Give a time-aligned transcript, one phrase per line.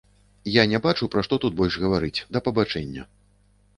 [0.53, 3.07] Я не бачу, пра што тут больш гаварыць, да пабачэння.